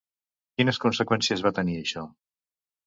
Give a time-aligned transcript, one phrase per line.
[0.61, 2.09] Quines conseqüències va tenir això?